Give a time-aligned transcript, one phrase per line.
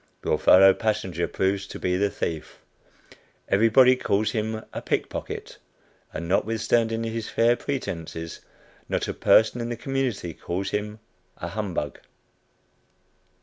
[0.25, 2.57] Your fellow passenger proves to be the thief.
[3.49, 5.59] Everybody calls him a "pickpocket,"
[6.11, 8.39] and not withstanding his "fair pretences,"
[8.89, 10.97] not a person in the community calls him
[11.37, 11.99] a "humbug."